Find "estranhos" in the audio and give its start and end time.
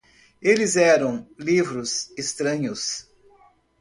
2.17-3.07